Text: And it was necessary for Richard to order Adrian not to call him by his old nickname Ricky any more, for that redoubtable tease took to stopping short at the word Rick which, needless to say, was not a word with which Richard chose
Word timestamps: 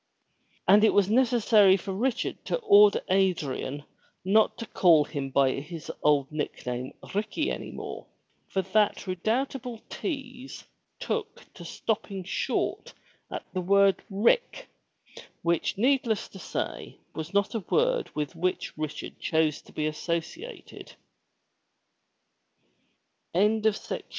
And 0.67 0.83
it 0.83 0.95
was 0.95 1.11
necessary 1.11 1.77
for 1.77 1.93
Richard 1.93 2.43
to 2.45 2.57
order 2.61 3.01
Adrian 3.09 3.83
not 4.25 4.57
to 4.57 4.65
call 4.65 5.03
him 5.05 5.29
by 5.29 5.51
his 5.59 5.91
old 6.01 6.31
nickname 6.31 6.93
Ricky 7.13 7.51
any 7.51 7.69
more, 7.69 8.07
for 8.49 8.63
that 8.63 9.05
redoubtable 9.05 9.77
tease 9.91 10.63
took 10.99 11.53
to 11.53 11.63
stopping 11.63 12.23
short 12.23 12.95
at 13.29 13.45
the 13.53 13.61
word 13.61 14.01
Rick 14.09 14.69
which, 15.43 15.77
needless 15.77 16.27
to 16.29 16.39
say, 16.39 16.97
was 17.13 17.31
not 17.31 17.53
a 17.53 17.59
word 17.69 18.09
with 18.15 18.35
which 18.35 18.75
Richard 18.79 19.19
chose 19.19 19.61